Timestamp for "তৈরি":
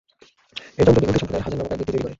1.87-1.99